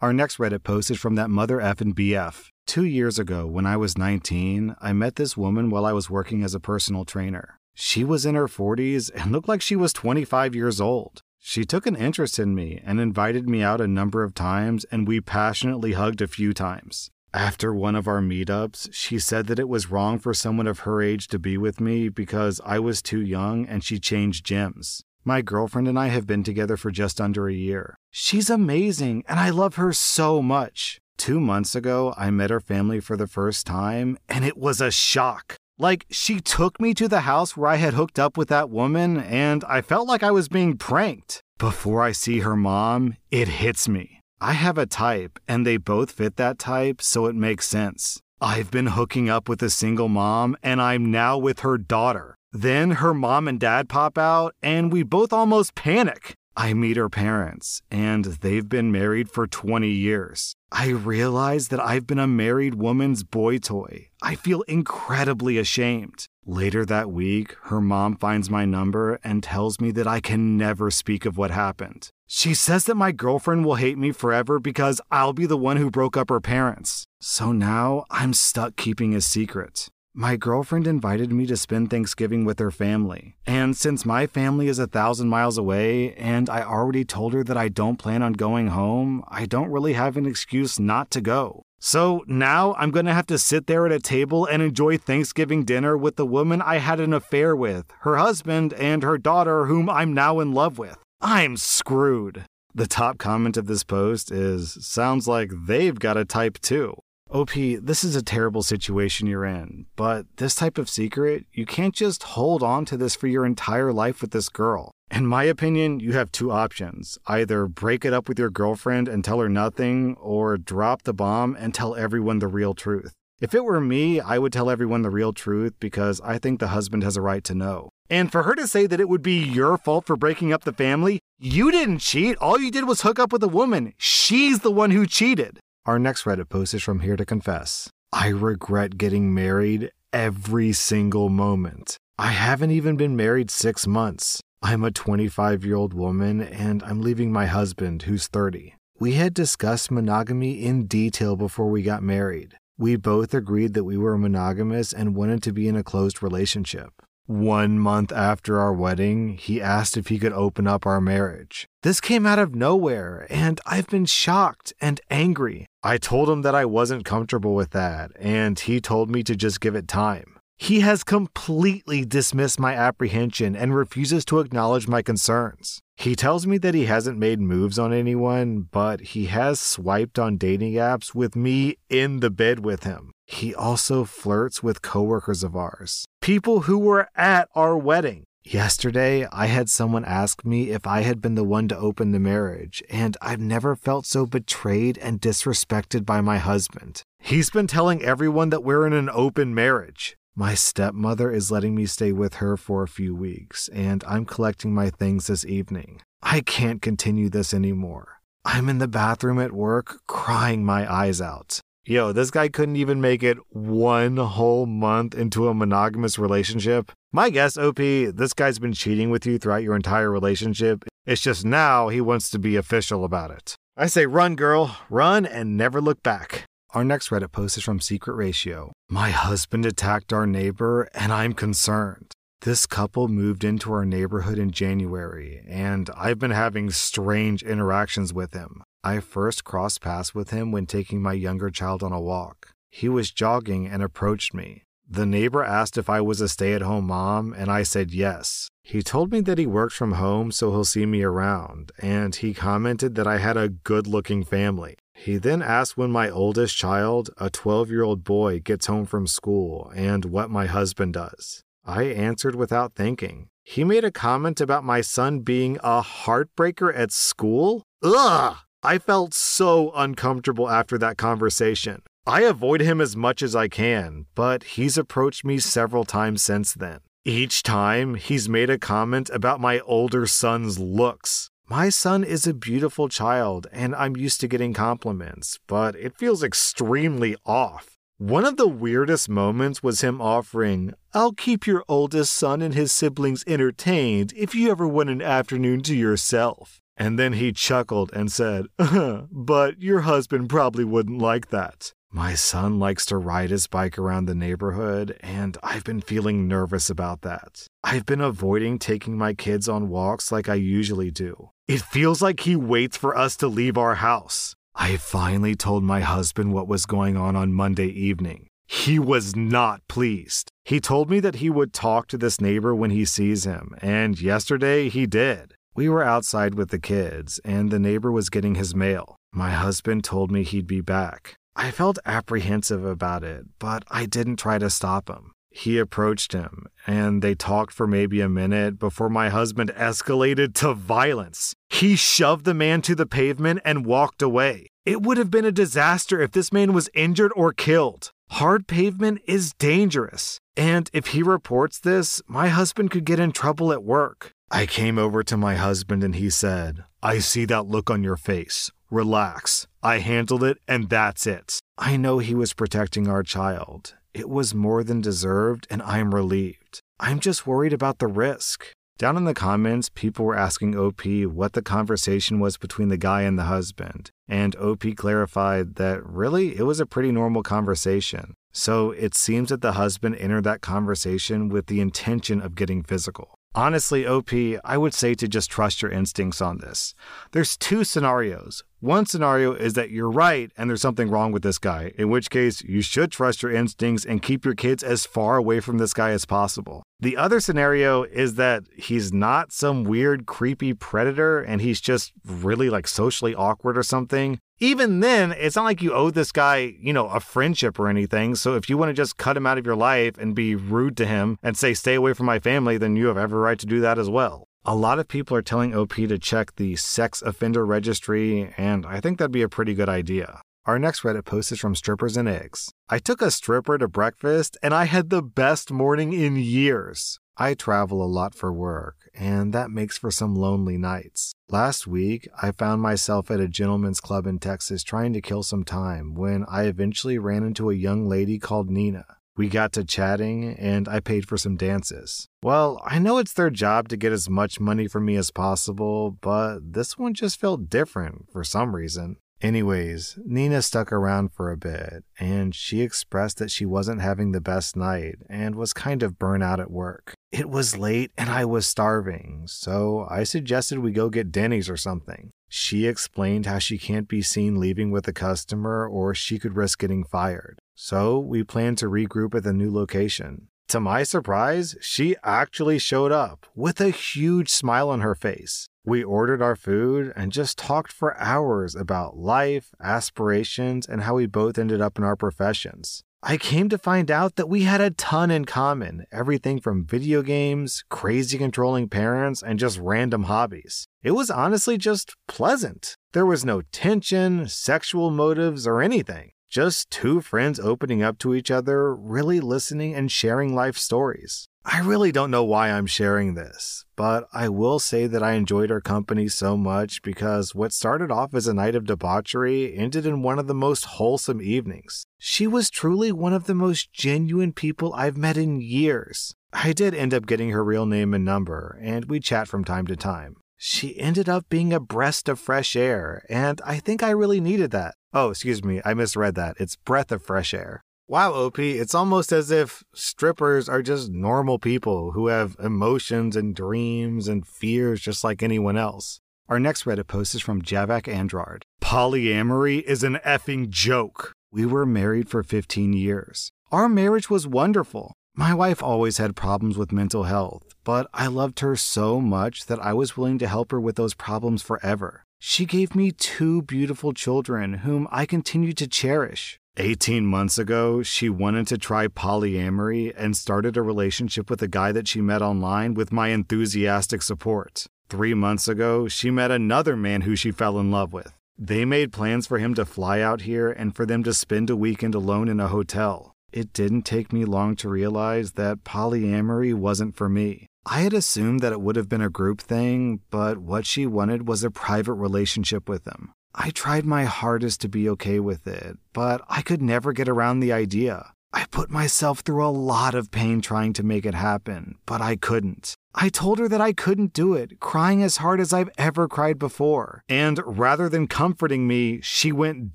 Our 0.00 0.14
next 0.14 0.38
Reddit 0.38 0.62
post 0.62 0.90
is 0.90 0.98
from 0.98 1.16
that 1.16 1.28
mother 1.28 1.60
F 1.60 1.82
and 1.82 1.94
BF. 1.94 2.46
Two 2.66 2.86
years 2.86 3.18
ago, 3.18 3.46
when 3.46 3.66
I 3.66 3.76
was 3.76 3.98
19, 3.98 4.74
I 4.80 4.94
met 4.94 5.16
this 5.16 5.36
woman 5.36 5.68
while 5.68 5.84
I 5.84 5.92
was 5.92 6.08
working 6.08 6.42
as 6.42 6.54
a 6.54 6.60
personal 6.60 7.04
trainer. 7.04 7.60
She 7.74 8.04
was 8.04 8.24
in 8.24 8.36
her 8.36 8.48
40s 8.48 9.10
and 9.14 9.32
looked 9.32 9.48
like 9.48 9.60
she 9.60 9.76
was 9.76 9.92
25 9.92 10.54
years 10.54 10.80
old. 10.80 11.22
She 11.38 11.66
took 11.66 11.86
an 11.86 11.96
interest 11.96 12.38
in 12.38 12.54
me 12.54 12.80
and 12.86 12.98
invited 12.98 13.46
me 13.46 13.62
out 13.62 13.82
a 13.82 13.86
number 13.86 14.22
of 14.22 14.32
times, 14.32 14.86
and 14.90 15.06
we 15.06 15.20
passionately 15.20 15.92
hugged 15.92 16.22
a 16.22 16.26
few 16.26 16.54
times. 16.54 17.10
After 17.32 17.72
one 17.72 17.94
of 17.94 18.08
our 18.08 18.20
meetups, 18.20 18.88
she 18.92 19.20
said 19.20 19.46
that 19.46 19.60
it 19.60 19.68
was 19.68 19.90
wrong 19.90 20.18
for 20.18 20.34
someone 20.34 20.66
of 20.66 20.80
her 20.80 21.00
age 21.00 21.28
to 21.28 21.38
be 21.38 21.56
with 21.56 21.80
me 21.80 22.08
because 22.08 22.60
I 22.64 22.80
was 22.80 23.00
too 23.00 23.20
young 23.20 23.66
and 23.66 23.84
she 23.84 24.00
changed 24.00 24.44
gyms. 24.44 25.02
My 25.24 25.40
girlfriend 25.40 25.86
and 25.86 25.96
I 25.96 26.08
have 26.08 26.26
been 26.26 26.42
together 26.42 26.76
for 26.76 26.90
just 26.90 27.20
under 27.20 27.48
a 27.48 27.54
year. 27.54 27.96
She's 28.10 28.50
amazing 28.50 29.22
and 29.28 29.38
I 29.38 29.50
love 29.50 29.76
her 29.76 29.92
so 29.92 30.42
much. 30.42 30.98
Two 31.18 31.38
months 31.38 31.76
ago, 31.76 32.14
I 32.16 32.30
met 32.30 32.50
her 32.50 32.60
family 32.60 32.98
for 32.98 33.16
the 33.16 33.28
first 33.28 33.64
time 33.64 34.18
and 34.28 34.44
it 34.44 34.58
was 34.58 34.80
a 34.80 34.90
shock. 34.90 35.56
Like, 35.78 36.06
she 36.10 36.40
took 36.40 36.80
me 36.80 36.94
to 36.94 37.08
the 37.08 37.20
house 37.20 37.56
where 37.56 37.70
I 37.70 37.76
had 37.76 37.94
hooked 37.94 38.18
up 38.18 38.36
with 38.36 38.48
that 38.48 38.70
woman 38.70 39.18
and 39.18 39.64
I 39.64 39.82
felt 39.82 40.08
like 40.08 40.22
I 40.24 40.30
was 40.32 40.48
being 40.48 40.76
pranked. 40.76 41.42
Before 41.58 42.02
I 42.02 42.12
see 42.12 42.40
her 42.40 42.56
mom, 42.56 43.16
it 43.30 43.48
hits 43.48 43.88
me. 43.88 44.19
I 44.42 44.52
have 44.52 44.78
a 44.78 44.86
type, 44.86 45.38
and 45.46 45.66
they 45.66 45.76
both 45.76 46.12
fit 46.12 46.36
that 46.36 46.58
type, 46.58 47.02
so 47.02 47.26
it 47.26 47.34
makes 47.34 47.68
sense. 47.68 48.22
I've 48.40 48.70
been 48.70 48.86
hooking 48.86 49.28
up 49.28 49.50
with 49.50 49.62
a 49.62 49.68
single 49.68 50.08
mom, 50.08 50.56
and 50.62 50.80
I'm 50.80 51.10
now 51.10 51.36
with 51.36 51.60
her 51.60 51.76
daughter. 51.76 52.36
Then 52.50 52.92
her 52.92 53.12
mom 53.12 53.48
and 53.48 53.60
dad 53.60 53.90
pop 53.90 54.16
out, 54.16 54.54
and 54.62 54.90
we 54.90 55.02
both 55.02 55.30
almost 55.30 55.74
panic. 55.74 56.32
I 56.56 56.72
meet 56.72 56.96
her 56.96 57.10
parents, 57.10 57.82
and 57.90 58.24
they've 58.24 58.66
been 58.66 58.90
married 58.90 59.28
for 59.30 59.46
20 59.46 59.88
years. 59.88 60.54
I 60.72 60.88
realize 60.88 61.68
that 61.68 61.80
I've 61.80 62.06
been 62.06 62.18
a 62.18 62.26
married 62.26 62.76
woman's 62.76 63.24
boy 63.24 63.58
toy. 63.58 64.08
I 64.22 64.36
feel 64.36 64.62
incredibly 64.62 65.58
ashamed. 65.58 66.28
Later 66.46 66.86
that 66.86 67.10
week, 67.10 67.54
her 67.64 67.80
mom 67.80 68.16
finds 68.16 68.48
my 68.48 68.64
number 68.64 69.20
and 69.22 69.42
tells 69.42 69.78
me 69.78 69.90
that 69.92 70.06
I 70.06 70.20
can 70.20 70.56
never 70.56 70.90
speak 70.90 71.26
of 71.26 71.36
what 71.36 71.50
happened. 71.50 72.10
She 72.26 72.54
says 72.54 72.84
that 72.84 72.94
my 72.94 73.12
girlfriend 73.12 73.64
will 73.64 73.74
hate 73.74 73.98
me 73.98 74.10
forever 74.10 74.58
because 74.58 75.00
I'll 75.10 75.34
be 75.34 75.46
the 75.46 75.58
one 75.58 75.76
who 75.76 75.90
broke 75.90 76.16
up 76.16 76.30
her 76.30 76.40
parents. 76.40 77.04
So 77.20 77.52
now 77.52 78.04
I'm 78.10 78.32
stuck 78.32 78.76
keeping 78.76 79.14
a 79.14 79.20
secret. 79.20 79.88
My 80.14 80.36
girlfriend 80.36 80.86
invited 80.86 81.30
me 81.30 81.46
to 81.46 81.56
spend 81.56 81.90
Thanksgiving 81.90 82.44
with 82.44 82.58
her 82.58 82.70
family. 82.70 83.36
And 83.46 83.76
since 83.76 84.04
my 84.04 84.26
family 84.26 84.66
is 84.66 84.78
a 84.78 84.86
thousand 84.86 85.28
miles 85.28 85.58
away 85.58 86.14
and 86.14 86.48
I 86.48 86.62
already 86.62 87.04
told 87.04 87.32
her 87.32 87.44
that 87.44 87.56
I 87.56 87.68
don't 87.68 87.96
plan 87.96 88.22
on 88.22 88.32
going 88.32 88.68
home, 88.68 89.22
I 89.28 89.44
don't 89.46 89.70
really 89.70 89.92
have 89.92 90.16
an 90.16 90.26
excuse 90.26 90.80
not 90.80 91.10
to 91.12 91.20
go. 91.20 91.62
So 91.80 92.24
now 92.26 92.74
I'm 92.74 92.90
gonna 92.90 93.14
have 93.14 93.26
to 93.26 93.38
sit 93.38 93.66
there 93.66 93.86
at 93.86 93.92
a 93.92 93.98
table 93.98 94.44
and 94.44 94.62
enjoy 94.62 94.98
Thanksgiving 94.98 95.64
dinner 95.64 95.96
with 95.96 96.16
the 96.16 96.26
woman 96.26 96.60
I 96.60 96.76
had 96.76 97.00
an 97.00 97.14
affair 97.14 97.56
with, 97.56 97.86
her 98.00 98.16
husband, 98.16 98.74
and 98.74 99.02
her 99.02 99.16
daughter, 99.16 99.64
whom 99.64 99.88
I'm 99.88 100.12
now 100.12 100.40
in 100.40 100.52
love 100.52 100.78
with. 100.78 100.98
I'm 101.22 101.56
screwed. 101.56 102.44
The 102.74 102.86
top 102.86 103.16
comment 103.16 103.56
of 103.56 103.66
this 103.66 103.82
post 103.82 104.30
is 104.30 104.76
Sounds 104.86 105.26
like 105.26 105.50
they've 105.66 105.98
got 105.98 106.18
a 106.18 106.26
type 106.26 106.58
too. 106.60 106.96
OP, 107.30 107.52
this 107.52 108.04
is 108.04 108.14
a 108.14 108.22
terrible 108.22 108.62
situation 108.62 109.26
you're 109.26 109.44
in, 109.44 109.86
but 109.96 110.26
this 110.36 110.54
type 110.54 110.78
of 110.78 110.90
secret, 110.90 111.46
you 111.52 111.64
can't 111.64 111.94
just 111.94 112.24
hold 112.24 112.62
on 112.62 112.84
to 112.84 112.96
this 112.96 113.14
for 113.14 113.26
your 113.28 113.46
entire 113.46 113.92
life 113.92 114.20
with 114.20 114.32
this 114.32 114.48
girl. 114.48 114.92
In 115.10 115.26
my 115.26 115.42
opinion, 115.44 115.98
you 115.98 116.12
have 116.12 116.30
two 116.30 116.52
options 116.52 117.18
either 117.26 117.66
break 117.66 118.04
it 118.04 118.12
up 118.12 118.28
with 118.28 118.38
your 118.38 118.48
girlfriend 118.48 119.08
and 119.08 119.24
tell 119.24 119.40
her 119.40 119.48
nothing, 119.48 120.14
or 120.20 120.56
drop 120.56 121.02
the 121.02 121.12
bomb 121.12 121.56
and 121.58 121.74
tell 121.74 121.96
everyone 121.96 122.38
the 122.38 122.46
real 122.46 122.74
truth. 122.74 123.12
If 123.40 123.54
it 123.54 123.64
were 123.64 123.80
me, 123.80 124.20
I 124.20 124.38
would 124.38 124.52
tell 124.52 124.70
everyone 124.70 125.02
the 125.02 125.10
real 125.10 125.32
truth 125.32 125.74
because 125.80 126.20
I 126.20 126.38
think 126.38 126.60
the 126.60 126.68
husband 126.68 127.02
has 127.02 127.16
a 127.16 127.22
right 127.22 127.42
to 127.44 127.54
know. 127.54 127.88
And 128.08 128.30
for 128.30 128.44
her 128.44 128.54
to 128.54 128.68
say 128.68 128.86
that 128.86 129.00
it 129.00 129.08
would 129.08 129.22
be 129.22 129.38
your 129.38 129.78
fault 129.78 130.06
for 130.06 130.16
breaking 130.16 130.52
up 130.52 130.64
the 130.64 130.72
family, 130.72 131.20
you 131.38 131.70
didn't 131.72 132.00
cheat. 132.00 132.36
All 132.36 132.60
you 132.60 132.70
did 132.70 132.86
was 132.86 133.00
hook 133.00 133.18
up 133.18 133.32
with 133.32 133.42
a 133.42 133.48
woman. 133.48 133.94
She's 133.98 134.60
the 134.60 134.70
one 134.70 134.90
who 134.90 135.06
cheated. 135.06 135.58
Our 135.86 135.98
next 135.98 136.24
Reddit 136.24 136.50
post 136.50 136.74
is 136.74 136.82
from 136.82 137.00
Here 137.00 137.16
to 137.16 137.24
Confess. 137.24 137.88
I 138.12 138.28
regret 138.28 138.98
getting 138.98 139.32
married 139.32 139.90
every 140.12 140.72
single 140.72 141.30
moment. 141.30 141.96
I 142.18 142.28
haven't 142.32 142.72
even 142.72 142.96
been 142.96 143.16
married 143.16 143.50
six 143.50 143.86
months. 143.86 144.42
I'm 144.62 144.84
a 144.84 144.90
25 144.90 145.64
year 145.64 145.74
old 145.74 145.94
woman 145.94 146.40
and 146.40 146.82
I'm 146.82 147.00
leaving 147.00 147.32
my 147.32 147.46
husband, 147.46 148.02
who's 148.02 148.28
30. 148.28 148.74
We 148.98 149.14
had 149.14 149.32
discussed 149.32 149.90
monogamy 149.90 150.62
in 150.62 150.86
detail 150.86 151.34
before 151.34 151.68
we 151.68 151.82
got 151.82 152.02
married. 152.02 152.56
We 152.78 152.96
both 152.96 153.32
agreed 153.32 153.74
that 153.74 153.84
we 153.84 153.96
were 153.96 154.18
monogamous 154.18 154.92
and 154.92 155.14
wanted 155.14 155.42
to 155.44 155.52
be 155.52 155.66
in 155.66 155.76
a 155.76 155.82
closed 155.82 156.22
relationship. 156.22 156.92
One 157.26 157.78
month 157.78 158.12
after 158.12 158.60
our 158.60 158.72
wedding, 158.72 159.38
he 159.38 159.62
asked 159.62 159.96
if 159.96 160.08
he 160.08 160.18
could 160.18 160.32
open 160.32 160.66
up 160.66 160.84
our 160.84 161.00
marriage. 161.00 161.66
This 161.82 162.00
came 162.00 162.26
out 162.26 162.38
of 162.38 162.54
nowhere, 162.54 163.26
and 163.30 163.60
I've 163.64 163.86
been 163.86 164.06
shocked 164.06 164.72
and 164.80 165.00
angry. 165.10 165.66
I 165.82 165.96
told 165.98 166.28
him 166.28 166.42
that 166.42 166.54
I 166.54 166.64
wasn't 166.64 167.04
comfortable 167.04 167.54
with 167.54 167.70
that, 167.70 168.10
and 168.18 168.58
he 168.58 168.80
told 168.80 169.10
me 169.10 169.22
to 169.22 169.36
just 169.36 169.60
give 169.60 169.74
it 169.76 169.88
time. 169.88 170.39
He 170.62 170.80
has 170.80 171.04
completely 171.04 172.04
dismissed 172.04 172.60
my 172.60 172.74
apprehension 172.74 173.56
and 173.56 173.74
refuses 173.74 174.26
to 174.26 174.40
acknowledge 174.40 174.86
my 174.86 175.00
concerns. 175.00 175.80
He 175.96 176.14
tells 176.14 176.46
me 176.46 176.58
that 176.58 176.74
he 176.74 176.84
hasn't 176.84 177.16
made 177.16 177.40
moves 177.40 177.78
on 177.78 177.94
anyone, 177.94 178.68
but 178.70 179.00
he 179.00 179.24
has 179.26 179.58
swiped 179.58 180.18
on 180.18 180.36
dating 180.36 180.74
apps 180.74 181.14
with 181.14 181.34
me 181.34 181.76
in 181.88 182.20
the 182.20 182.28
bed 182.28 182.62
with 182.62 182.84
him. 182.84 183.10
He 183.26 183.54
also 183.54 184.04
flirts 184.04 184.62
with 184.62 184.82
coworkers 184.82 185.42
of 185.42 185.56
ours, 185.56 186.04
people 186.20 186.60
who 186.60 186.76
were 186.76 187.08
at 187.16 187.48
our 187.54 187.76
wedding. 187.78 188.24
Yesterday, 188.44 189.26
I 189.32 189.46
had 189.46 189.70
someone 189.70 190.04
ask 190.04 190.44
me 190.44 190.70
if 190.70 190.86
I 190.86 191.00
had 191.00 191.22
been 191.22 191.36
the 191.36 191.44
one 191.44 191.68
to 191.68 191.78
open 191.78 192.12
the 192.12 192.18
marriage, 192.20 192.82
and 192.90 193.16
I've 193.22 193.40
never 193.40 193.76
felt 193.76 194.04
so 194.04 194.26
betrayed 194.26 194.98
and 194.98 195.22
disrespected 195.22 196.04
by 196.04 196.20
my 196.20 196.36
husband. 196.36 197.02
He's 197.18 197.48
been 197.48 197.66
telling 197.66 198.02
everyone 198.02 198.50
that 198.50 198.62
we're 198.62 198.86
in 198.86 198.92
an 198.92 199.08
open 199.10 199.54
marriage. 199.54 200.18
My 200.36 200.54
stepmother 200.54 201.30
is 201.30 201.50
letting 201.50 201.74
me 201.74 201.86
stay 201.86 202.12
with 202.12 202.34
her 202.34 202.56
for 202.56 202.82
a 202.82 202.88
few 202.88 203.14
weeks, 203.14 203.68
and 203.72 204.04
I'm 204.06 204.24
collecting 204.24 204.72
my 204.72 204.88
things 204.88 205.26
this 205.26 205.44
evening. 205.44 206.00
I 206.22 206.40
can't 206.40 206.80
continue 206.80 207.28
this 207.28 207.52
anymore. 207.52 208.20
I'm 208.44 208.68
in 208.68 208.78
the 208.78 208.88
bathroom 208.88 209.40
at 209.40 209.52
work, 209.52 210.00
crying 210.06 210.64
my 210.64 210.90
eyes 210.90 211.20
out. 211.20 211.60
Yo, 211.84 212.12
this 212.12 212.30
guy 212.30 212.48
couldn't 212.48 212.76
even 212.76 213.00
make 213.00 213.22
it 213.22 213.38
one 213.50 214.16
whole 214.18 214.66
month 214.66 215.14
into 215.14 215.48
a 215.48 215.54
monogamous 215.54 216.18
relationship. 216.18 216.92
My 217.12 217.30
guess, 217.30 217.56
OP, 217.58 217.76
this 217.76 218.32
guy's 218.32 218.58
been 218.58 218.72
cheating 218.72 219.10
with 219.10 219.26
you 219.26 219.38
throughout 219.38 219.62
your 219.64 219.74
entire 219.74 220.10
relationship. 220.10 220.84
It's 221.06 221.22
just 221.22 221.44
now 221.44 221.88
he 221.88 222.00
wants 222.00 222.30
to 222.30 222.38
be 222.38 222.54
official 222.54 223.04
about 223.04 223.30
it. 223.30 223.56
I 223.76 223.86
say 223.86 224.06
run, 224.06 224.36
girl, 224.36 224.76
run 224.88 225.26
and 225.26 225.56
never 225.56 225.80
look 225.80 226.02
back. 226.02 226.44
Our 226.72 226.84
next 226.84 227.08
Reddit 227.08 227.32
post 227.32 227.56
is 227.58 227.64
from 227.64 227.80
Secret 227.80 228.14
Ratio. 228.14 228.70
My 228.88 229.10
husband 229.10 229.66
attacked 229.66 230.12
our 230.12 230.24
neighbor, 230.24 230.88
and 230.94 231.12
I'm 231.12 231.32
concerned. 231.32 232.12
This 232.42 232.64
couple 232.64 233.08
moved 233.08 233.42
into 233.42 233.72
our 233.72 233.84
neighborhood 233.84 234.38
in 234.38 234.52
January, 234.52 235.42
and 235.48 235.90
I've 235.96 236.20
been 236.20 236.30
having 236.30 236.70
strange 236.70 237.42
interactions 237.42 238.14
with 238.14 238.34
him. 238.34 238.62
I 238.84 239.00
first 239.00 239.42
crossed 239.42 239.80
paths 239.80 240.14
with 240.14 240.30
him 240.30 240.52
when 240.52 240.66
taking 240.66 241.02
my 241.02 241.12
younger 241.12 241.50
child 241.50 241.82
on 241.82 241.90
a 241.90 242.00
walk. 242.00 242.52
He 242.70 242.88
was 242.88 243.10
jogging 243.10 243.66
and 243.66 243.82
approached 243.82 244.32
me. 244.32 244.62
The 244.88 245.06
neighbor 245.06 245.42
asked 245.42 245.76
if 245.76 245.90
I 245.90 246.00
was 246.00 246.20
a 246.20 246.28
stay 246.28 246.52
at 246.52 246.62
home 246.62 246.86
mom, 246.86 247.32
and 247.32 247.50
I 247.50 247.64
said 247.64 247.92
yes. 247.92 248.48
He 248.62 248.84
told 248.84 249.10
me 249.10 249.20
that 249.22 249.38
he 249.38 249.46
works 249.46 249.74
from 249.74 249.92
home 249.92 250.30
so 250.30 250.52
he'll 250.52 250.64
see 250.64 250.86
me 250.86 251.02
around, 251.02 251.72
and 251.80 252.14
he 252.14 252.32
commented 252.32 252.94
that 252.94 253.08
I 253.08 253.18
had 253.18 253.36
a 253.36 253.48
good 253.48 253.88
looking 253.88 254.22
family. 254.22 254.76
He 255.02 255.16
then 255.16 255.40
asked 255.40 255.78
when 255.78 255.90
my 255.90 256.10
oldest 256.10 256.54
child, 256.54 257.08
a 257.16 257.30
12 257.30 257.70
year 257.70 257.82
old 257.82 258.04
boy, 258.04 258.38
gets 258.38 258.66
home 258.66 258.84
from 258.84 259.06
school 259.06 259.72
and 259.74 260.04
what 260.04 260.28
my 260.28 260.44
husband 260.44 260.92
does. 260.92 261.42
I 261.64 261.84
answered 261.84 262.34
without 262.34 262.74
thinking. 262.74 263.28
He 263.42 263.64
made 263.64 263.82
a 263.82 263.90
comment 263.90 264.42
about 264.42 264.62
my 264.62 264.82
son 264.82 265.20
being 265.20 265.58
a 265.64 265.80
heartbreaker 265.80 266.70
at 266.76 266.92
school? 266.92 267.62
Ugh! 267.82 268.36
I 268.62 268.76
felt 268.76 269.14
so 269.14 269.72
uncomfortable 269.74 270.50
after 270.50 270.76
that 270.76 270.98
conversation. 270.98 271.80
I 272.06 272.20
avoid 272.22 272.60
him 272.60 272.78
as 272.78 272.94
much 272.94 273.22
as 273.22 273.34
I 273.34 273.48
can, 273.48 274.04
but 274.14 274.44
he's 274.44 274.76
approached 274.76 275.24
me 275.24 275.38
several 275.38 275.84
times 275.84 276.20
since 276.20 276.52
then. 276.52 276.80
Each 277.06 277.42
time, 277.42 277.94
he's 277.94 278.28
made 278.28 278.50
a 278.50 278.58
comment 278.58 279.08
about 279.10 279.40
my 279.40 279.60
older 279.60 280.06
son's 280.06 280.58
looks. 280.58 281.30
My 281.50 281.68
son 281.68 282.04
is 282.04 282.28
a 282.28 282.32
beautiful 282.32 282.88
child, 282.88 283.48
and 283.50 283.74
I'm 283.74 283.96
used 283.96 284.20
to 284.20 284.28
getting 284.28 284.54
compliments, 284.54 285.40
but 285.48 285.74
it 285.74 285.98
feels 285.98 286.22
extremely 286.22 287.16
off. 287.26 287.76
One 287.98 288.24
of 288.24 288.36
the 288.36 288.46
weirdest 288.46 289.08
moments 289.08 289.60
was 289.60 289.80
him 289.80 290.00
offering, 290.00 290.74
I'll 290.94 291.10
keep 291.12 291.48
your 291.48 291.64
oldest 291.66 292.12
son 292.12 292.40
and 292.40 292.54
his 292.54 292.70
siblings 292.70 293.24
entertained 293.26 294.12
if 294.16 294.32
you 294.32 294.48
ever 294.48 294.68
want 294.68 294.90
an 294.90 295.02
afternoon 295.02 295.62
to 295.62 295.74
yourself. 295.74 296.60
And 296.76 297.00
then 297.00 297.14
he 297.14 297.32
chuckled 297.32 297.90
and 297.92 298.12
said, 298.12 298.46
But 299.10 299.60
your 299.60 299.80
husband 299.80 300.28
probably 300.28 300.62
wouldn't 300.62 301.02
like 301.02 301.30
that. 301.30 301.72
My 301.92 302.14
son 302.14 302.60
likes 302.60 302.86
to 302.86 302.96
ride 302.96 303.30
his 303.30 303.48
bike 303.48 303.76
around 303.76 304.04
the 304.04 304.14
neighborhood, 304.14 304.96
and 305.00 305.36
I've 305.42 305.64
been 305.64 305.80
feeling 305.80 306.28
nervous 306.28 306.70
about 306.70 307.02
that. 307.02 307.48
I've 307.64 307.84
been 307.84 308.00
avoiding 308.00 308.60
taking 308.60 308.96
my 308.96 309.12
kids 309.12 309.48
on 309.48 309.68
walks 309.68 310.12
like 310.12 310.28
I 310.28 310.34
usually 310.36 310.92
do. 310.92 311.30
It 311.50 311.62
feels 311.62 312.00
like 312.00 312.20
he 312.20 312.36
waits 312.36 312.76
for 312.76 312.96
us 312.96 313.16
to 313.16 313.26
leave 313.26 313.58
our 313.58 313.74
house. 313.74 314.36
I 314.54 314.76
finally 314.76 315.34
told 315.34 315.64
my 315.64 315.80
husband 315.80 316.32
what 316.32 316.46
was 316.46 316.64
going 316.64 316.96
on 316.96 317.16
on 317.16 317.32
Monday 317.32 317.66
evening. 317.66 318.28
He 318.46 318.78
was 318.78 319.16
not 319.16 319.60
pleased. 319.66 320.30
He 320.44 320.60
told 320.60 320.88
me 320.88 321.00
that 321.00 321.16
he 321.16 321.28
would 321.28 321.52
talk 321.52 321.88
to 321.88 321.98
this 321.98 322.20
neighbor 322.20 322.54
when 322.54 322.70
he 322.70 322.84
sees 322.84 323.24
him, 323.24 323.56
and 323.60 324.00
yesterday 324.00 324.68
he 324.68 324.86
did. 324.86 325.34
We 325.56 325.68
were 325.68 325.82
outside 325.82 326.36
with 326.36 326.50
the 326.50 326.60
kids, 326.60 327.18
and 327.24 327.50
the 327.50 327.58
neighbor 327.58 327.90
was 327.90 328.10
getting 328.10 328.36
his 328.36 328.54
mail. 328.54 328.94
My 329.12 329.30
husband 329.30 329.82
told 329.82 330.12
me 330.12 330.22
he'd 330.22 330.46
be 330.46 330.60
back. 330.60 331.16
I 331.34 331.50
felt 331.50 331.80
apprehensive 331.84 332.64
about 332.64 333.02
it, 333.02 333.24
but 333.40 333.64
I 333.68 333.86
didn't 333.86 334.20
try 334.20 334.38
to 334.38 334.50
stop 334.50 334.88
him. 334.88 335.09
He 335.30 335.58
approached 335.58 336.12
him, 336.12 336.46
and 336.66 337.02
they 337.02 337.14
talked 337.14 337.52
for 337.52 337.66
maybe 337.66 338.00
a 338.00 338.08
minute 338.08 338.58
before 338.58 338.88
my 338.88 339.08
husband 339.08 339.52
escalated 339.56 340.34
to 340.34 340.54
violence. 340.54 341.34
He 341.48 341.76
shoved 341.76 342.24
the 342.24 342.34
man 342.34 342.62
to 342.62 342.74
the 342.74 342.86
pavement 342.86 343.40
and 343.44 343.64
walked 343.64 344.02
away. 344.02 344.48
It 344.66 344.82
would 344.82 344.98
have 344.98 345.10
been 345.10 345.24
a 345.24 345.32
disaster 345.32 346.00
if 346.00 346.12
this 346.12 346.32
man 346.32 346.52
was 346.52 346.68
injured 346.74 347.12
or 347.14 347.32
killed. 347.32 347.92
Hard 348.10 348.48
pavement 348.48 349.00
is 349.06 349.32
dangerous, 349.34 350.18
and 350.36 350.68
if 350.72 350.88
he 350.88 351.02
reports 351.02 351.60
this, 351.60 352.02
my 352.08 352.28
husband 352.28 352.72
could 352.72 352.84
get 352.84 352.98
in 352.98 353.12
trouble 353.12 353.52
at 353.52 353.62
work. 353.62 354.12
I 354.32 354.46
came 354.46 354.78
over 354.78 355.02
to 355.04 355.16
my 355.16 355.36
husband 355.36 355.84
and 355.84 355.94
he 355.94 356.10
said, 356.10 356.64
I 356.82 356.98
see 356.98 357.24
that 357.26 357.46
look 357.46 357.70
on 357.70 357.84
your 357.84 357.96
face. 357.96 358.50
Relax. 358.70 359.46
I 359.62 359.78
handled 359.78 360.22
it, 360.22 360.38
and 360.46 360.68
that's 360.68 361.06
it. 361.06 361.40
I 361.58 361.76
know 361.76 361.98
he 361.98 362.14
was 362.14 362.32
protecting 362.32 362.88
our 362.88 363.02
child. 363.02 363.74
It 363.92 364.08
was 364.08 364.34
more 364.34 364.62
than 364.62 364.80
deserved, 364.80 365.46
and 365.50 365.62
I'm 365.62 365.94
relieved. 365.94 366.60
I'm 366.78 367.00
just 367.00 367.26
worried 367.26 367.52
about 367.52 367.78
the 367.78 367.88
risk. 367.88 368.52
Down 368.78 368.96
in 368.96 369.04
the 369.04 369.14
comments, 369.14 369.68
people 369.68 370.04
were 370.04 370.16
asking 370.16 370.56
OP 370.56 370.86
what 371.04 371.32
the 371.32 371.42
conversation 371.42 372.20
was 372.20 372.38
between 372.38 372.68
the 372.68 372.78
guy 372.78 373.02
and 373.02 373.18
the 373.18 373.24
husband, 373.24 373.90
and 374.08 374.36
OP 374.36 374.64
clarified 374.76 375.56
that 375.56 375.84
really 375.84 376.36
it 376.38 376.44
was 376.44 376.60
a 376.60 376.66
pretty 376.66 376.92
normal 376.92 377.22
conversation. 377.22 378.14
So 378.32 378.70
it 378.70 378.94
seems 378.94 379.28
that 379.30 379.42
the 379.42 379.52
husband 379.52 379.96
entered 379.96 380.24
that 380.24 380.40
conversation 380.40 381.28
with 381.28 381.46
the 381.46 381.60
intention 381.60 382.22
of 382.22 382.36
getting 382.36 382.62
physical. 382.62 383.16
Honestly, 383.32 383.86
OP, 383.86 384.10
I 384.44 384.58
would 384.58 384.74
say 384.74 384.94
to 384.94 385.06
just 385.06 385.30
trust 385.30 385.62
your 385.62 385.70
instincts 385.70 386.20
on 386.20 386.38
this. 386.38 386.74
There's 387.12 387.36
two 387.36 387.62
scenarios. 387.62 388.42
One 388.58 388.86
scenario 388.86 389.34
is 389.34 389.54
that 389.54 389.70
you're 389.70 389.90
right 389.90 390.32
and 390.36 390.50
there's 390.50 390.60
something 390.60 390.90
wrong 390.90 391.12
with 391.12 391.22
this 391.22 391.38
guy, 391.38 391.72
in 391.78 391.90
which 391.90 392.10
case 392.10 392.42
you 392.42 392.60
should 392.60 392.90
trust 392.90 393.22
your 393.22 393.30
instincts 393.30 393.84
and 393.84 394.02
keep 394.02 394.24
your 394.24 394.34
kids 394.34 394.64
as 394.64 394.84
far 394.84 395.16
away 395.16 395.38
from 395.38 395.58
this 395.58 395.72
guy 395.72 395.90
as 395.90 396.04
possible. 396.04 396.64
The 396.80 396.96
other 396.96 397.20
scenario 397.20 397.84
is 397.84 398.16
that 398.16 398.42
he's 398.56 398.92
not 398.92 399.30
some 399.30 399.62
weird, 399.62 400.06
creepy 400.06 400.52
predator 400.52 401.20
and 401.20 401.40
he's 401.40 401.60
just 401.60 401.92
really 402.04 402.50
like 402.50 402.66
socially 402.66 403.14
awkward 403.14 403.56
or 403.56 403.62
something 403.62 404.18
even 404.40 404.80
then, 404.80 405.12
it's 405.12 405.36
not 405.36 405.44
like 405.44 405.62
you 405.62 405.72
owe 405.72 405.90
this 405.90 406.12
guy, 406.12 406.54
you 406.60 406.72
know, 406.72 406.88
a 406.88 406.98
friendship 406.98 407.58
or 407.58 407.68
anything. 407.68 408.14
So 408.14 408.34
if 408.34 408.48
you 408.48 408.56
want 408.56 408.70
to 408.70 408.74
just 408.74 408.96
cut 408.96 409.16
him 409.16 409.26
out 409.26 409.38
of 409.38 409.46
your 409.46 409.54
life 409.54 409.98
and 409.98 410.14
be 410.14 410.34
rude 410.34 410.76
to 410.78 410.86
him 410.86 411.18
and 411.22 411.36
say, 411.36 411.52
stay 411.52 411.74
away 411.74 411.92
from 411.92 412.06
my 412.06 412.18
family, 412.18 412.56
then 412.56 412.74
you 412.74 412.86
have 412.86 412.96
every 412.96 413.18
right 413.18 413.38
to 413.38 413.46
do 413.46 413.60
that 413.60 413.78
as 413.78 413.90
well. 413.90 414.26
A 414.44 414.56
lot 414.56 414.78
of 414.78 414.88
people 414.88 415.16
are 415.16 415.22
telling 415.22 415.54
OP 415.54 415.74
to 415.74 415.98
check 415.98 416.36
the 416.36 416.56
sex 416.56 417.02
offender 417.02 417.44
registry, 417.44 418.32
and 418.38 418.64
I 418.64 418.80
think 418.80 418.98
that'd 418.98 419.12
be 419.12 419.20
a 419.20 419.28
pretty 419.28 419.52
good 419.52 419.68
idea. 419.68 420.22
Our 420.46 420.58
next 420.58 420.80
Reddit 420.80 421.04
post 421.04 421.32
is 421.32 421.38
from 421.38 421.54
Strippers 421.54 421.98
and 421.98 422.08
Eggs. 422.08 422.50
I 422.68 422.78
took 422.78 423.02
a 423.02 423.10
stripper 423.10 423.58
to 423.58 423.68
breakfast 423.68 424.38
and 424.42 424.54
I 424.54 424.64
had 424.64 424.88
the 424.88 425.02
best 425.02 425.50
morning 425.52 425.92
in 425.92 426.16
years. 426.16 426.98
I 427.20 427.34
travel 427.34 427.82
a 427.82 427.84
lot 427.84 428.14
for 428.14 428.32
work, 428.32 428.76
and 428.94 429.34
that 429.34 429.50
makes 429.50 429.76
for 429.76 429.90
some 429.90 430.14
lonely 430.14 430.56
nights. 430.56 431.12
Last 431.28 431.66
week, 431.66 432.08
I 432.22 432.32
found 432.32 432.62
myself 432.62 433.10
at 433.10 433.20
a 433.20 433.28
gentleman's 433.28 433.78
club 433.78 434.06
in 434.06 434.18
Texas 434.18 434.62
trying 434.62 434.94
to 434.94 435.02
kill 435.02 435.22
some 435.22 435.44
time 435.44 435.92
when 435.92 436.24
I 436.30 436.44
eventually 436.44 436.96
ran 436.98 437.22
into 437.22 437.50
a 437.50 437.54
young 437.54 437.86
lady 437.86 438.18
called 438.18 438.48
Nina. 438.48 438.86
We 439.18 439.28
got 439.28 439.52
to 439.52 439.64
chatting, 439.64 440.34
and 440.38 440.66
I 440.66 440.80
paid 440.80 441.06
for 441.06 441.18
some 441.18 441.36
dances. 441.36 442.08
Well, 442.22 442.58
I 442.64 442.78
know 442.78 442.96
it's 442.96 443.12
their 443.12 443.28
job 443.28 443.68
to 443.68 443.76
get 443.76 443.92
as 443.92 444.08
much 444.08 444.40
money 444.40 444.66
from 444.66 444.86
me 444.86 444.96
as 444.96 445.10
possible, 445.10 445.90
but 446.00 446.38
this 446.54 446.78
one 446.78 446.94
just 446.94 447.20
felt 447.20 447.50
different 447.50 448.10
for 448.10 448.24
some 448.24 448.56
reason. 448.56 448.96
Anyways, 449.20 449.98
Nina 450.06 450.40
stuck 450.40 450.72
around 450.72 451.12
for 451.12 451.30
a 451.30 451.36
bit, 451.36 451.84
and 451.98 452.34
she 452.34 452.62
expressed 452.62 453.18
that 453.18 453.30
she 453.30 453.44
wasn't 453.44 453.82
having 453.82 454.12
the 454.12 454.22
best 454.22 454.56
night 454.56 454.94
and 455.10 455.34
was 455.34 455.52
kind 455.52 455.82
of 455.82 455.98
burnt 455.98 456.22
out 456.22 456.40
at 456.40 456.50
work. 456.50 456.94
It 457.12 457.28
was 457.28 457.58
late 457.58 457.90
and 457.98 458.08
I 458.08 458.24
was 458.24 458.46
starving, 458.46 459.24
so 459.26 459.84
I 459.90 460.04
suggested 460.04 460.60
we 460.60 460.70
go 460.70 460.88
get 460.88 461.10
Denny's 461.10 461.50
or 461.50 461.56
something. 461.56 462.12
She 462.28 462.66
explained 462.66 463.26
how 463.26 463.40
she 463.40 463.58
can't 463.58 463.88
be 463.88 464.00
seen 464.00 464.38
leaving 464.38 464.70
with 464.70 464.86
a 464.86 464.92
customer 464.92 465.66
or 465.66 465.92
she 465.92 466.20
could 466.20 466.36
risk 466.36 466.60
getting 466.60 466.84
fired. 466.84 467.40
So 467.56 467.98
we 467.98 468.22
planned 468.22 468.58
to 468.58 468.66
regroup 468.66 469.16
at 469.16 469.24
the 469.24 469.32
new 469.32 469.52
location. 469.52 470.28
To 470.50 470.60
my 470.60 470.84
surprise, 470.84 471.56
she 471.60 471.96
actually 472.04 472.60
showed 472.60 472.92
up 472.92 473.26
with 473.34 473.60
a 473.60 473.70
huge 473.70 474.28
smile 474.28 474.68
on 474.68 474.80
her 474.80 474.94
face. 474.94 475.48
We 475.64 475.82
ordered 475.82 476.22
our 476.22 476.36
food 476.36 476.92
and 476.94 477.10
just 477.10 477.36
talked 477.36 477.72
for 477.72 477.98
hours 477.98 478.54
about 478.54 478.96
life, 478.96 479.50
aspirations, 479.60 480.64
and 480.64 480.82
how 480.82 480.94
we 480.94 481.06
both 481.06 481.38
ended 481.38 481.60
up 481.60 481.76
in 481.76 481.84
our 481.84 481.96
professions. 481.96 482.84
I 483.02 483.16
came 483.16 483.48
to 483.48 483.56
find 483.56 483.90
out 483.90 484.16
that 484.16 484.28
we 484.28 484.42
had 484.42 484.60
a 484.60 484.72
ton 484.72 485.10
in 485.10 485.24
common 485.24 485.86
everything 485.90 486.38
from 486.38 486.66
video 486.66 487.00
games, 487.00 487.64
crazy 487.70 488.18
controlling 488.18 488.68
parents, 488.68 489.22
and 489.22 489.38
just 489.38 489.58
random 489.58 490.02
hobbies. 490.02 490.68
It 490.82 490.90
was 490.90 491.10
honestly 491.10 491.56
just 491.56 491.96
pleasant. 492.06 492.76
There 492.92 493.06
was 493.06 493.24
no 493.24 493.40
tension, 493.52 494.28
sexual 494.28 494.90
motives, 494.90 495.46
or 495.46 495.62
anything. 495.62 496.10
Just 496.28 496.70
two 496.70 497.00
friends 497.00 497.40
opening 497.40 497.82
up 497.82 497.96
to 498.00 498.14
each 498.14 498.30
other, 498.30 498.74
really 498.74 499.18
listening 499.18 499.74
and 499.74 499.90
sharing 499.90 500.34
life 500.34 500.58
stories. 500.58 501.29
I 501.44 501.60
really 501.60 501.90
don't 501.90 502.10
know 502.10 502.22
why 502.22 502.50
I'm 502.50 502.66
sharing 502.66 503.14
this, 503.14 503.64
but 503.74 504.06
I 504.12 504.28
will 504.28 504.58
say 504.58 504.86
that 504.86 505.02
I 505.02 505.12
enjoyed 505.12 505.48
her 505.48 505.60
company 505.60 506.06
so 506.08 506.36
much 506.36 506.82
because 506.82 507.34
what 507.34 507.52
started 507.52 507.90
off 507.90 508.14
as 508.14 508.26
a 508.26 508.34
night 508.34 508.54
of 508.54 508.66
debauchery 508.66 509.56
ended 509.56 509.86
in 509.86 510.02
one 510.02 510.18
of 510.18 510.26
the 510.26 510.34
most 510.34 510.66
wholesome 510.66 511.22
evenings. 511.22 511.84
She 511.98 512.26
was 512.26 512.50
truly 512.50 512.92
one 512.92 513.14
of 513.14 513.24
the 513.24 513.34
most 513.34 513.72
genuine 513.72 514.32
people 514.32 514.74
I've 514.74 514.98
met 514.98 515.16
in 515.16 515.40
years. 515.40 516.14
I 516.32 516.52
did 516.52 516.74
end 516.74 516.92
up 516.92 517.06
getting 517.06 517.30
her 517.30 517.42
real 517.42 517.66
name 517.66 517.94
and 517.94 518.04
number, 518.04 518.58
and 518.62 518.84
we 518.84 519.00
chat 519.00 519.26
from 519.26 519.44
time 519.44 519.66
to 519.66 519.76
time. 519.76 520.16
She 520.36 520.78
ended 520.78 521.08
up 521.08 521.28
being 521.28 521.52
a 521.52 521.60
breath 521.60 522.06
of 522.08 522.20
fresh 522.20 522.54
air, 522.54 523.04
and 523.08 523.40
I 523.44 523.58
think 523.58 523.82
I 523.82 523.90
really 523.90 524.20
needed 524.20 524.50
that. 524.52 524.74
Oh, 524.92 525.10
excuse 525.10 525.42
me, 525.42 525.60
I 525.64 525.74
misread 525.74 526.14
that. 526.14 526.36
It's 526.38 526.56
breath 526.56 526.92
of 526.92 527.02
fresh 527.02 527.34
air. 527.34 527.62
Wow, 527.90 528.12
OP, 528.12 528.38
it's 528.38 528.72
almost 528.72 529.10
as 529.10 529.32
if 529.32 529.64
strippers 529.74 530.48
are 530.48 530.62
just 530.62 530.92
normal 530.92 531.40
people 531.40 531.90
who 531.90 532.06
have 532.06 532.36
emotions 532.38 533.16
and 533.16 533.34
dreams 533.34 534.06
and 534.06 534.24
fears 534.24 534.80
just 534.80 535.02
like 535.02 535.24
anyone 535.24 535.56
else. 535.56 536.00
Our 536.28 536.38
next 536.38 536.62
Reddit 536.62 536.86
post 536.86 537.16
is 537.16 537.20
from 537.20 537.42
Javak 537.42 537.92
Andrard. 537.92 538.42
Polyamory 538.62 539.64
is 539.64 539.82
an 539.82 539.98
effing 540.06 540.50
joke. 540.50 541.16
We 541.32 541.44
were 541.44 541.66
married 541.66 542.08
for 542.08 542.22
15 542.22 542.74
years. 542.74 543.32
Our 543.50 543.68
marriage 543.68 544.08
was 544.08 544.24
wonderful. 544.24 544.94
My 545.16 545.34
wife 545.34 545.60
always 545.60 545.98
had 545.98 546.14
problems 546.14 546.56
with 546.56 546.70
mental 546.70 547.02
health, 547.02 547.42
but 547.64 547.88
I 547.92 548.06
loved 548.06 548.38
her 548.38 548.54
so 548.54 549.00
much 549.00 549.46
that 549.46 549.58
I 549.58 549.72
was 549.72 549.96
willing 549.96 550.18
to 550.20 550.28
help 550.28 550.52
her 550.52 550.60
with 550.60 550.76
those 550.76 550.94
problems 550.94 551.42
forever. 551.42 552.04
She 552.20 552.46
gave 552.46 552.76
me 552.76 552.92
two 552.92 553.42
beautiful 553.42 553.92
children 553.92 554.58
whom 554.62 554.86
I 554.92 555.06
continue 555.06 555.54
to 555.54 555.66
cherish. 555.66 556.39
18 556.60 557.06
months 557.06 557.38
ago, 557.38 557.82
she 557.82 558.10
wanted 558.10 558.46
to 558.48 558.58
try 558.58 558.86
polyamory 558.86 559.94
and 559.96 560.14
started 560.14 560.58
a 560.58 560.62
relationship 560.62 561.30
with 561.30 561.40
a 561.40 561.48
guy 561.48 561.72
that 561.72 561.88
she 561.88 562.02
met 562.02 562.20
online 562.20 562.74
with 562.74 562.92
my 562.92 563.08
enthusiastic 563.08 564.02
support. 564.02 564.66
Three 564.90 565.14
months 565.14 565.48
ago, 565.48 565.88
she 565.88 566.10
met 566.10 566.30
another 566.30 566.76
man 566.76 567.00
who 567.02 567.16
she 567.16 567.30
fell 567.30 567.58
in 567.58 567.70
love 567.70 567.94
with. 567.94 568.12
They 568.36 568.66
made 568.66 568.92
plans 568.92 569.26
for 569.26 569.38
him 569.38 569.54
to 569.54 569.64
fly 569.64 570.00
out 570.00 570.22
here 570.22 570.50
and 570.50 570.76
for 570.76 570.84
them 570.84 571.02
to 571.04 571.14
spend 571.14 571.48
a 571.48 571.56
weekend 571.56 571.94
alone 571.94 572.28
in 572.28 572.40
a 572.40 572.48
hotel. 572.48 573.14
It 573.32 573.54
didn't 573.54 573.82
take 573.82 574.12
me 574.12 574.26
long 574.26 574.54
to 574.56 574.68
realize 574.68 575.32
that 575.32 575.64
polyamory 575.64 576.52
wasn't 576.52 576.94
for 576.94 577.08
me. 577.08 577.46
I 577.64 577.80
had 577.80 577.94
assumed 577.94 578.40
that 578.40 578.52
it 578.52 578.60
would 578.60 578.76
have 578.76 578.88
been 578.88 579.00
a 579.00 579.08
group 579.08 579.40
thing, 579.40 580.00
but 580.10 580.38
what 580.38 580.66
she 580.66 580.86
wanted 580.86 581.26
was 581.26 581.42
a 581.42 581.50
private 581.50 581.94
relationship 581.94 582.68
with 582.68 582.86
him. 582.86 583.12
I 583.34 583.50
tried 583.50 583.84
my 583.84 584.04
hardest 584.04 584.60
to 584.62 584.68
be 584.68 584.88
okay 584.90 585.20
with 585.20 585.46
it, 585.46 585.78
but 585.92 586.20
I 586.28 586.42
could 586.42 586.60
never 586.60 586.92
get 586.92 587.08
around 587.08 587.40
the 587.40 587.52
idea. 587.52 588.12
I 588.32 588.44
put 588.50 588.70
myself 588.70 589.20
through 589.20 589.44
a 589.44 589.48
lot 589.48 589.94
of 589.94 590.10
pain 590.10 590.40
trying 590.40 590.72
to 590.74 590.84
make 590.84 591.04
it 591.04 591.14
happen, 591.14 591.76
but 591.86 592.00
I 592.00 592.16
couldn't. 592.16 592.74
I 592.94 593.08
told 593.08 593.38
her 593.38 593.48
that 593.48 593.60
I 593.60 593.72
couldn't 593.72 594.12
do 594.12 594.34
it, 594.34 594.60
crying 594.60 595.02
as 595.02 595.18
hard 595.18 595.40
as 595.40 595.52
I've 595.52 595.70
ever 595.78 596.08
cried 596.08 596.38
before. 596.38 597.02
And 597.08 597.40
rather 597.44 597.88
than 597.88 598.06
comforting 598.06 598.66
me, 598.66 599.00
she 599.00 599.32
went 599.32 599.74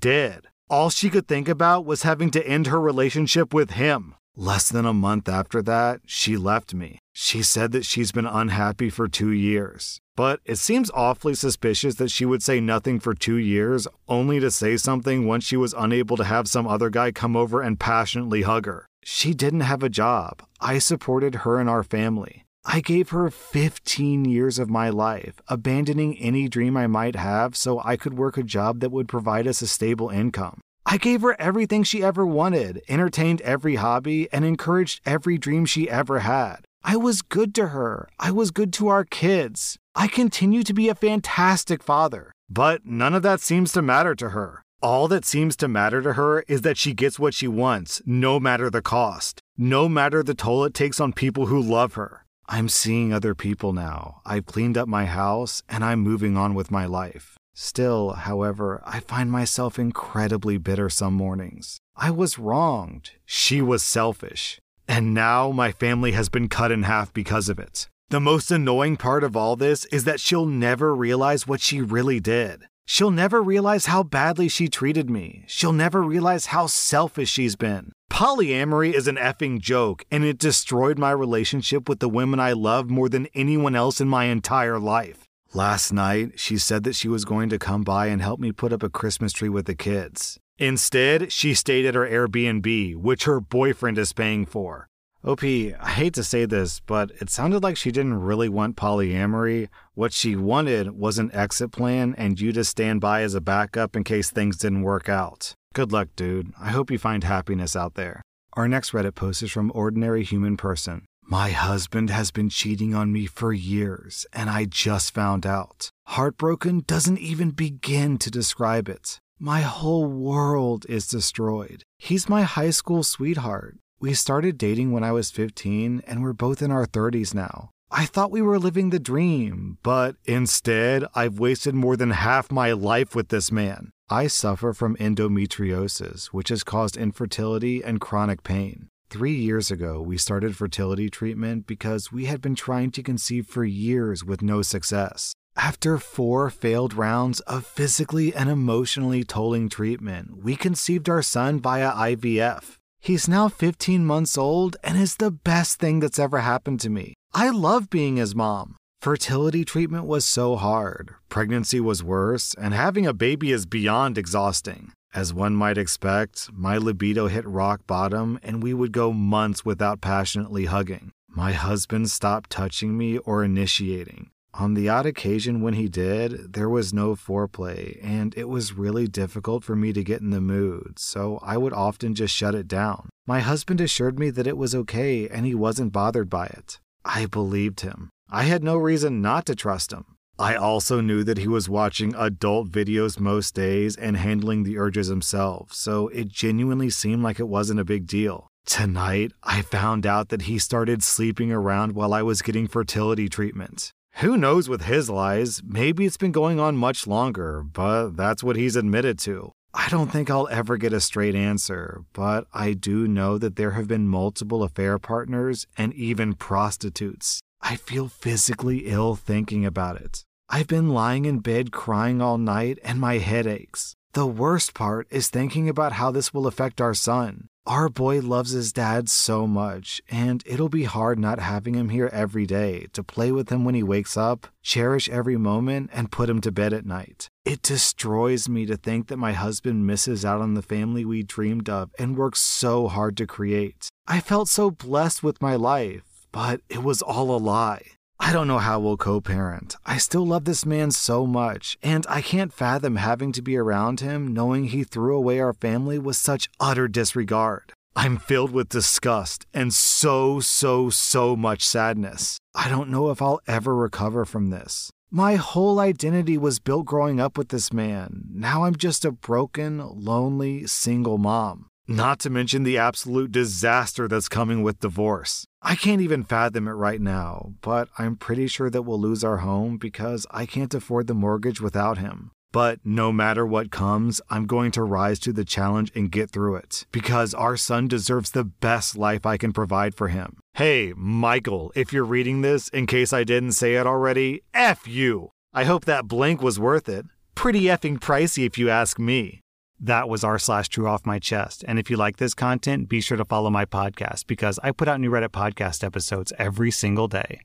dead. 0.00 0.48
All 0.68 0.90
she 0.90 1.10
could 1.10 1.28
think 1.28 1.48
about 1.48 1.84
was 1.84 2.02
having 2.02 2.30
to 2.32 2.46
end 2.46 2.66
her 2.66 2.80
relationship 2.80 3.54
with 3.54 3.72
him. 3.72 4.14
Less 4.34 4.68
than 4.68 4.84
a 4.84 4.92
month 4.92 5.28
after 5.28 5.62
that, 5.62 6.00
she 6.06 6.36
left 6.36 6.74
me. 6.74 6.98
She 7.12 7.42
said 7.42 7.72
that 7.72 7.86
she's 7.86 8.12
been 8.12 8.26
unhappy 8.26 8.90
for 8.90 9.08
two 9.08 9.30
years. 9.30 10.00
But 10.16 10.40
it 10.46 10.56
seems 10.56 10.90
awfully 10.92 11.34
suspicious 11.34 11.96
that 11.96 12.10
she 12.10 12.24
would 12.24 12.42
say 12.42 12.58
nothing 12.58 12.98
for 13.00 13.14
two 13.14 13.36
years, 13.36 13.86
only 14.08 14.40
to 14.40 14.50
say 14.50 14.78
something 14.78 15.26
once 15.26 15.44
she 15.44 15.58
was 15.58 15.74
unable 15.76 16.16
to 16.16 16.24
have 16.24 16.48
some 16.48 16.66
other 16.66 16.88
guy 16.88 17.12
come 17.12 17.36
over 17.36 17.60
and 17.60 17.78
passionately 17.78 18.42
hug 18.42 18.64
her. 18.64 18.86
She 19.04 19.34
didn't 19.34 19.60
have 19.60 19.82
a 19.82 19.90
job. 19.90 20.42
I 20.58 20.78
supported 20.78 21.36
her 21.36 21.60
and 21.60 21.68
our 21.68 21.82
family. 21.82 22.44
I 22.64 22.80
gave 22.80 23.10
her 23.10 23.30
15 23.30 24.24
years 24.24 24.58
of 24.58 24.68
my 24.68 24.88
life, 24.88 25.40
abandoning 25.46 26.16
any 26.18 26.48
dream 26.48 26.76
I 26.76 26.88
might 26.88 27.14
have 27.14 27.54
so 27.54 27.80
I 27.84 27.96
could 27.96 28.18
work 28.18 28.36
a 28.36 28.42
job 28.42 28.80
that 28.80 28.90
would 28.90 29.06
provide 29.06 29.46
us 29.46 29.62
a 29.62 29.68
stable 29.68 30.08
income. 30.08 30.60
I 30.84 30.96
gave 30.96 31.22
her 31.22 31.40
everything 31.40 31.84
she 31.84 32.02
ever 32.02 32.26
wanted, 32.26 32.82
entertained 32.88 33.40
every 33.42 33.76
hobby, 33.76 34.28
and 34.32 34.44
encouraged 34.44 35.00
every 35.06 35.38
dream 35.38 35.66
she 35.66 35.90
ever 35.90 36.20
had. 36.20 36.65
I 36.88 36.94
was 36.94 37.20
good 37.20 37.52
to 37.56 37.68
her. 37.68 38.08
I 38.20 38.30
was 38.30 38.52
good 38.52 38.72
to 38.74 38.86
our 38.86 39.04
kids. 39.04 39.76
I 39.96 40.06
continue 40.06 40.62
to 40.62 40.72
be 40.72 40.88
a 40.88 40.94
fantastic 40.94 41.82
father. 41.82 42.30
But 42.48 42.86
none 42.86 43.12
of 43.12 43.24
that 43.24 43.40
seems 43.40 43.72
to 43.72 43.82
matter 43.82 44.14
to 44.14 44.28
her. 44.28 44.62
All 44.80 45.08
that 45.08 45.24
seems 45.24 45.56
to 45.56 45.66
matter 45.66 46.00
to 46.00 46.12
her 46.12 46.44
is 46.46 46.62
that 46.62 46.78
she 46.78 46.94
gets 46.94 47.18
what 47.18 47.34
she 47.34 47.48
wants, 47.48 48.02
no 48.06 48.38
matter 48.38 48.70
the 48.70 48.82
cost, 48.82 49.40
no 49.58 49.88
matter 49.88 50.22
the 50.22 50.36
toll 50.36 50.62
it 50.62 50.74
takes 50.74 51.00
on 51.00 51.12
people 51.12 51.46
who 51.46 51.60
love 51.60 51.94
her. 51.94 52.24
I'm 52.48 52.68
seeing 52.68 53.12
other 53.12 53.34
people 53.34 53.72
now. 53.72 54.20
I've 54.24 54.46
cleaned 54.46 54.78
up 54.78 54.86
my 54.86 55.06
house 55.06 55.64
and 55.68 55.84
I'm 55.84 55.98
moving 55.98 56.36
on 56.36 56.54
with 56.54 56.70
my 56.70 56.86
life. 56.86 57.36
Still, 57.52 58.12
however, 58.12 58.80
I 58.86 59.00
find 59.00 59.32
myself 59.32 59.76
incredibly 59.76 60.56
bitter 60.56 60.88
some 60.88 61.14
mornings. 61.14 61.78
I 61.96 62.12
was 62.12 62.38
wronged. 62.38 63.10
She 63.24 63.60
was 63.60 63.82
selfish. 63.82 64.60
And 64.88 65.14
now 65.14 65.50
my 65.50 65.72
family 65.72 66.12
has 66.12 66.28
been 66.28 66.48
cut 66.48 66.70
in 66.70 66.84
half 66.84 67.12
because 67.12 67.48
of 67.48 67.58
it. 67.58 67.88
The 68.08 68.20
most 68.20 68.50
annoying 68.50 68.96
part 68.96 69.24
of 69.24 69.36
all 69.36 69.56
this 69.56 69.84
is 69.86 70.04
that 70.04 70.20
she'll 70.20 70.46
never 70.46 70.94
realize 70.94 71.46
what 71.46 71.60
she 71.60 71.80
really 71.80 72.20
did. 72.20 72.62
She'll 72.84 73.10
never 73.10 73.42
realize 73.42 73.86
how 73.86 74.04
badly 74.04 74.48
she 74.48 74.68
treated 74.68 75.10
me. 75.10 75.42
She'll 75.48 75.72
never 75.72 76.00
realize 76.00 76.46
how 76.46 76.68
selfish 76.68 77.30
she's 77.30 77.56
been. 77.56 77.90
Polyamory 78.08 78.92
is 78.92 79.08
an 79.08 79.16
effing 79.16 79.60
joke, 79.60 80.04
and 80.08 80.24
it 80.24 80.38
destroyed 80.38 80.96
my 80.96 81.10
relationship 81.10 81.88
with 81.88 81.98
the 81.98 82.08
women 82.08 82.38
I 82.38 82.52
love 82.52 82.88
more 82.88 83.08
than 83.08 83.26
anyone 83.34 83.74
else 83.74 84.00
in 84.00 84.08
my 84.08 84.26
entire 84.26 84.78
life. 84.78 85.24
Last 85.52 85.92
night, 85.92 86.38
she 86.38 86.58
said 86.58 86.84
that 86.84 86.94
she 86.94 87.08
was 87.08 87.24
going 87.24 87.48
to 87.48 87.58
come 87.58 87.82
by 87.82 88.06
and 88.06 88.22
help 88.22 88.38
me 88.38 88.52
put 88.52 88.72
up 88.72 88.84
a 88.84 88.88
Christmas 88.88 89.32
tree 89.32 89.48
with 89.48 89.66
the 89.66 89.74
kids. 89.74 90.38
Instead, 90.58 91.30
she 91.30 91.52
stayed 91.52 91.84
at 91.84 91.94
her 91.94 92.08
Airbnb, 92.08 92.96
which 92.96 93.24
her 93.24 93.40
boyfriend 93.40 93.98
is 93.98 94.12
paying 94.12 94.46
for. 94.46 94.88
OP, 95.22 95.42
I 95.42 95.90
hate 95.90 96.14
to 96.14 96.22
say 96.22 96.44
this, 96.44 96.80
but 96.80 97.10
it 97.20 97.30
sounded 97.30 97.62
like 97.62 97.76
she 97.76 97.90
didn't 97.90 98.20
really 98.20 98.48
want 98.48 98.76
polyamory. 98.76 99.68
What 99.94 100.12
she 100.12 100.36
wanted 100.36 100.92
was 100.92 101.18
an 101.18 101.30
exit 101.34 101.72
plan 101.72 102.14
and 102.16 102.40
you 102.40 102.52
to 102.52 102.64
stand 102.64 103.00
by 103.00 103.22
as 103.22 103.34
a 103.34 103.40
backup 103.40 103.96
in 103.96 104.04
case 104.04 104.30
things 104.30 104.56
didn't 104.56 104.82
work 104.82 105.08
out. 105.08 105.52
Good 105.74 105.90
luck, 105.90 106.08
dude. 106.14 106.52
I 106.60 106.70
hope 106.70 106.90
you 106.90 106.98
find 106.98 107.24
happiness 107.24 107.74
out 107.74 107.94
there. 107.94 108.22
Our 108.52 108.68
next 108.68 108.92
Reddit 108.92 109.16
post 109.16 109.42
is 109.42 109.50
from 109.50 109.72
Ordinary 109.74 110.22
Human 110.22 110.56
Person. 110.56 111.04
My 111.22 111.50
husband 111.50 112.08
has 112.08 112.30
been 112.30 112.48
cheating 112.48 112.94
on 112.94 113.12
me 113.12 113.26
for 113.26 113.52
years, 113.52 114.26
and 114.32 114.48
I 114.48 114.64
just 114.64 115.12
found 115.12 115.44
out. 115.44 115.90
Heartbroken 116.06 116.84
doesn't 116.86 117.18
even 117.18 117.50
begin 117.50 118.16
to 118.18 118.30
describe 118.30 118.88
it. 118.88 119.18
My 119.38 119.60
whole 119.60 120.06
world 120.06 120.86
is 120.88 121.06
destroyed. 121.06 121.82
He's 121.98 122.26
my 122.26 122.44
high 122.44 122.70
school 122.70 123.02
sweetheart. 123.02 123.76
We 124.00 124.14
started 124.14 124.56
dating 124.56 124.92
when 124.92 125.04
I 125.04 125.12
was 125.12 125.30
15, 125.30 126.02
and 126.06 126.22
we're 126.22 126.32
both 126.32 126.62
in 126.62 126.70
our 126.70 126.86
30s 126.86 127.34
now. 127.34 127.68
I 127.90 128.06
thought 128.06 128.30
we 128.30 128.40
were 128.40 128.58
living 128.58 128.88
the 128.88 128.98
dream, 128.98 129.76
but 129.82 130.16
instead, 130.24 131.04
I've 131.14 131.38
wasted 131.38 131.74
more 131.74 131.98
than 131.98 132.12
half 132.12 132.50
my 132.50 132.72
life 132.72 133.14
with 133.14 133.28
this 133.28 133.52
man. 133.52 133.90
I 134.08 134.26
suffer 134.26 134.72
from 134.72 134.96
endometriosis, 134.96 136.28
which 136.28 136.48
has 136.48 136.64
caused 136.64 136.96
infertility 136.96 137.84
and 137.84 138.00
chronic 138.00 138.42
pain. 138.42 138.88
Three 139.10 139.34
years 139.34 139.70
ago, 139.70 140.00
we 140.00 140.16
started 140.16 140.56
fertility 140.56 141.10
treatment 141.10 141.66
because 141.66 142.10
we 142.10 142.24
had 142.24 142.40
been 142.40 142.54
trying 142.54 142.90
to 142.92 143.02
conceive 143.02 143.46
for 143.46 143.64
years 143.64 144.24
with 144.24 144.40
no 144.40 144.62
success. 144.62 145.34
After 145.56 145.96
four 145.96 146.50
failed 146.50 146.92
rounds 146.92 147.40
of 147.40 147.64
physically 147.64 148.34
and 148.34 148.50
emotionally 148.50 149.24
tolling 149.24 149.70
treatment, 149.70 150.44
we 150.44 150.54
conceived 150.54 151.08
our 151.08 151.22
son 151.22 151.60
via 151.60 151.92
IVF. 151.92 152.76
He's 153.00 153.26
now 153.26 153.48
15 153.48 154.04
months 154.04 154.36
old 154.36 154.76
and 154.84 154.98
is 154.98 155.16
the 155.16 155.30
best 155.30 155.80
thing 155.80 156.00
that's 156.00 156.18
ever 156.18 156.40
happened 156.40 156.80
to 156.80 156.90
me. 156.90 157.14
I 157.32 157.48
love 157.48 157.88
being 157.88 158.16
his 158.16 158.34
mom. 158.34 158.76
Fertility 159.00 159.64
treatment 159.64 160.04
was 160.04 160.26
so 160.26 160.56
hard, 160.56 161.14
pregnancy 161.30 161.80
was 161.80 162.04
worse, 162.04 162.54
and 162.60 162.74
having 162.74 163.06
a 163.06 163.14
baby 163.14 163.50
is 163.50 163.64
beyond 163.64 164.18
exhausting. 164.18 164.92
As 165.14 165.32
one 165.32 165.56
might 165.56 165.78
expect, 165.78 166.50
my 166.52 166.76
libido 166.76 167.28
hit 167.28 167.46
rock 167.46 167.86
bottom 167.86 168.38
and 168.42 168.62
we 168.62 168.74
would 168.74 168.92
go 168.92 169.10
months 169.10 169.64
without 169.64 170.02
passionately 170.02 170.66
hugging. 170.66 171.12
My 171.28 171.52
husband 171.52 172.10
stopped 172.10 172.50
touching 172.50 172.98
me 172.98 173.16
or 173.18 173.42
initiating. 173.42 174.30
On 174.58 174.72
the 174.72 174.88
odd 174.88 175.04
occasion 175.04 175.60
when 175.60 175.74
he 175.74 175.86
did, 175.86 176.54
there 176.54 176.70
was 176.70 176.94
no 176.94 177.14
foreplay, 177.14 177.98
and 178.02 178.32
it 178.38 178.48
was 178.48 178.72
really 178.72 179.06
difficult 179.06 179.62
for 179.62 179.76
me 179.76 179.92
to 179.92 180.02
get 180.02 180.22
in 180.22 180.30
the 180.30 180.40
mood, 180.40 180.98
so 180.98 181.38
I 181.42 181.58
would 181.58 181.74
often 181.74 182.14
just 182.14 182.34
shut 182.34 182.54
it 182.54 182.66
down. 182.66 183.10
My 183.26 183.40
husband 183.40 183.82
assured 183.82 184.18
me 184.18 184.30
that 184.30 184.46
it 184.46 184.56
was 184.56 184.74
okay 184.74 185.28
and 185.28 185.44
he 185.44 185.54
wasn't 185.54 185.92
bothered 185.92 186.30
by 186.30 186.46
it. 186.46 186.80
I 187.04 187.26
believed 187.26 187.80
him. 187.80 188.08
I 188.30 188.44
had 188.44 188.64
no 188.64 188.76
reason 188.76 189.20
not 189.20 189.44
to 189.46 189.54
trust 189.54 189.92
him. 189.92 190.16
I 190.38 190.54
also 190.54 191.02
knew 191.02 191.22
that 191.24 191.38
he 191.38 191.48
was 191.48 191.68
watching 191.68 192.14
adult 192.14 192.70
videos 192.70 193.20
most 193.20 193.54
days 193.54 193.94
and 193.94 194.16
handling 194.16 194.62
the 194.62 194.78
urges 194.78 195.08
himself, 195.08 195.74
so 195.74 196.08
it 196.08 196.28
genuinely 196.28 196.88
seemed 196.88 197.22
like 197.22 197.38
it 197.38 197.48
wasn't 197.48 197.80
a 197.80 197.84
big 197.84 198.06
deal. 198.06 198.48
Tonight, 198.64 199.32
I 199.42 199.60
found 199.60 200.06
out 200.06 200.30
that 200.30 200.42
he 200.42 200.58
started 200.58 201.02
sleeping 201.02 201.52
around 201.52 201.92
while 201.92 202.14
I 202.14 202.22
was 202.22 202.40
getting 202.40 202.66
fertility 202.68 203.28
treatment. 203.28 203.92
Who 204.20 204.38
knows 204.38 204.66
with 204.66 204.84
his 204.84 205.10
lies? 205.10 205.60
Maybe 205.62 206.06
it's 206.06 206.16
been 206.16 206.32
going 206.32 206.58
on 206.58 206.78
much 206.78 207.06
longer, 207.06 207.62
but 207.62 208.16
that's 208.16 208.42
what 208.42 208.56
he's 208.56 208.74
admitted 208.74 209.18
to. 209.20 209.52
I 209.74 209.90
don't 209.90 210.10
think 210.10 210.30
I'll 210.30 210.48
ever 210.48 210.78
get 210.78 210.94
a 210.94 211.02
straight 211.02 211.34
answer, 211.34 212.00
but 212.14 212.46
I 212.54 212.72
do 212.72 213.06
know 213.06 213.36
that 213.36 213.56
there 213.56 213.72
have 213.72 213.86
been 213.86 214.08
multiple 214.08 214.62
affair 214.62 214.98
partners 214.98 215.66
and 215.76 215.92
even 215.92 216.32
prostitutes. 216.32 217.42
I 217.60 217.76
feel 217.76 218.08
physically 218.08 218.86
ill 218.86 219.16
thinking 219.16 219.66
about 219.66 220.00
it. 220.00 220.24
I've 220.48 220.66
been 220.66 220.88
lying 220.88 221.26
in 221.26 221.40
bed 221.40 221.70
crying 221.70 222.22
all 222.22 222.38
night 222.38 222.78
and 222.82 222.98
my 222.98 223.18
head 223.18 223.46
aches. 223.46 223.96
The 224.14 224.26
worst 224.26 224.72
part 224.72 225.08
is 225.10 225.28
thinking 225.28 225.68
about 225.68 225.92
how 225.92 226.10
this 226.10 226.32
will 226.32 226.46
affect 226.46 226.80
our 226.80 226.94
son. 226.94 227.48
Our 227.66 227.88
boy 227.88 228.20
loves 228.20 228.52
his 228.52 228.72
dad 228.72 229.08
so 229.08 229.44
much, 229.44 230.00
and 230.08 230.40
it'll 230.46 230.68
be 230.68 230.84
hard 230.84 231.18
not 231.18 231.40
having 231.40 231.74
him 231.74 231.88
here 231.88 232.08
every 232.12 232.46
day 232.46 232.86
to 232.92 233.02
play 233.02 233.32
with 233.32 233.50
him 233.50 233.64
when 233.64 233.74
he 233.74 233.82
wakes 233.82 234.16
up, 234.16 234.46
cherish 234.62 235.08
every 235.08 235.36
moment, 235.36 235.90
and 235.92 236.12
put 236.12 236.30
him 236.30 236.40
to 236.42 236.52
bed 236.52 236.72
at 236.72 236.86
night. 236.86 237.28
It 237.44 237.62
destroys 237.62 238.48
me 238.48 238.66
to 238.66 238.76
think 238.76 239.08
that 239.08 239.16
my 239.16 239.32
husband 239.32 239.84
misses 239.84 240.24
out 240.24 240.40
on 240.40 240.54
the 240.54 240.62
family 240.62 241.04
we 241.04 241.24
dreamed 241.24 241.68
of 241.68 241.90
and 241.98 242.16
worked 242.16 242.38
so 242.38 242.86
hard 242.86 243.16
to 243.16 243.26
create. 243.26 243.88
I 244.06 244.20
felt 244.20 244.48
so 244.48 244.70
blessed 244.70 245.24
with 245.24 245.42
my 245.42 245.56
life, 245.56 246.04
but 246.30 246.60
it 246.68 246.84
was 246.84 247.02
all 247.02 247.34
a 247.34 247.38
lie. 247.38 247.95
I 248.18 248.32
don't 248.32 248.48
know 248.48 248.58
how 248.58 248.80
we'll 248.80 248.96
co 248.96 249.20
parent. 249.20 249.76
I 249.84 249.98
still 249.98 250.26
love 250.26 250.44
this 250.44 250.64
man 250.64 250.90
so 250.90 251.26
much, 251.26 251.76
and 251.82 252.06
I 252.08 252.22
can't 252.22 252.52
fathom 252.52 252.96
having 252.96 253.30
to 253.32 253.42
be 253.42 253.56
around 253.56 254.00
him 254.00 254.32
knowing 254.32 254.64
he 254.64 254.84
threw 254.84 255.16
away 255.16 255.38
our 255.38 255.52
family 255.52 255.98
with 255.98 256.16
such 256.16 256.48
utter 256.58 256.88
disregard. 256.88 257.72
I'm 257.94 258.18
filled 258.18 258.50
with 258.50 258.68
disgust 258.68 259.46
and 259.54 259.72
so, 259.72 260.38
so, 260.40 260.90
so 260.90 261.34
much 261.34 261.66
sadness. 261.66 262.38
I 262.54 262.68
don't 262.68 262.90
know 262.90 263.10
if 263.10 263.22
I'll 263.22 263.40
ever 263.46 263.74
recover 263.74 264.26
from 264.26 264.50
this. 264.50 264.90
My 265.10 265.36
whole 265.36 265.80
identity 265.80 266.36
was 266.36 266.58
built 266.58 266.84
growing 266.84 267.20
up 267.20 267.38
with 267.38 267.48
this 267.48 267.72
man. 267.72 268.24
Now 268.30 268.64
I'm 268.64 268.76
just 268.76 269.04
a 269.04 269.12
broken, 269.12 269.78
lonely, 269.94 270.66
single 270.66 271.16
mom. 271.16 271.68
Not 271.88 272.18
to 272.20 272.30
mention 272.30 272.64
the 272.64 272.78
absolute 272.78 273.30
disaster 273.30 274.08
that's 274.08 274.28
coming 274.28 274.64
with 274.64 274.80
divorce. 274.80 275.46
I 275.62 275.76
can't 275.76 276.00
even 276.00 276.24
fathom 276.24 276.66
it 276.66 276.72
right 276.72 277.00
now, 277.00 277.52
but 277.60 277.88
I'm 277.96 278.16
pretty 278.16 278.48
sure 278.48 278.70
that 278.70 278.82
we'll 278.82 279.00
lose 279.00 279.22
our 279.22 279.36
home 279.38 279.78
because 279.78 280.26
I 280.32 280.46
can't 280.46 280.74
afford 280.74 281.06
the 281.06 281.14
mortgage 281.14 281.60
without 281.60 281.98
him. 281.98 282.32
But 282.50 282.80
no 282.84 283.12
matter 283.12 283.46
what 283.46 283.70
comes, 283.70 284.20
I'm 284.28 284.46
going 284.46 284.72
to 284.72 284.82
rise 284.82 285.20
to 285.20 285.32
the 285.32 285.44
challenge 285.44 285.92
and 285.94 286.10
get 286.10 286.30
through 286.30 286.56
it 286.56 286.86
because 286.90 287.34
our 287.34 287.56
son 287.56 287.86
deserves 287.86 288.32
the 288.32 288.44
best 288.44 288.96
life 288.96 289.24
I 289.24 289.36
can 289.36 289.52
provide 289.52 289.94
for 289.94 290.08
him. 290.08 290.38
Hey, 290.54 290.92
Michael, 290.96 291.70
if 291.76 291.92
you're 291.92 292.04
reading 292.04 292.40
this, 292.40 292.68
in 292.70 292.86
case 292.86 293.12
I 293.12 293.22
didn't 293.22 293.52
say 293.52 293.76
it 293.76 293.86
already, 293.86 294.42
F 294.52 294.88
you. 294.88 295.30
I 295.54 295.62
hope 295.64 295.84
that 295.84 296.08
blank 296.08 296.42
was 296.42 296.58
worth 296.58 296.88
it. 296.88 297.06
Pretty 297.36 297.62
effing 297.64 298.00
pricey 298.00 298.44
if 298.44 298.58
you 298.58 298.70
ask 298.70 298.98
me. 298.98 299.40
That 299.78 300.08
was 300.08 300.24
r 300.24 300.38
slash 300.38 300.68
true 300.68 300.88
off 300.88 301.04
my 301.04 301.18
chest. 301.18 301.64
And 301.68 301.78
if 301.78 301.90
you 301.90 301.96
like 301.96 302.16
this 302.16 302.34
content, 302.34 302.88
be 302.88 303.00
sure 303.00 303.18
to 303.18 303.24
follow 303.24 303.50
my 303.50 303.66
podcast 303.66 304.26
because 304.26 304.58
I 304.62 304.70
put 304.70 304.88
out 304.88 305.00
new 305.00 305.10
Reddit 305.10 305.28
podcast 305.28 305.84
episodes 305.84 306.32
every 306.38 306.70
single 306.70 307.08
day. 307.08 307.40